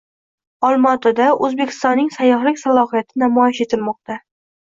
Olmaotada 0.67 1.25
O‘zbekistonning 1.47 2.09
sayyohlik 2.17 2.59
salohiyati 2.63 3.21
namoyish 3.25 3.63
etilmoqda 3.67 4.17